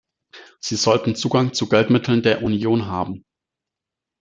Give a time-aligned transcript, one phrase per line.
[0.59, 3.23] Sie sollten Zugang zu Geldmitteln der Union haben.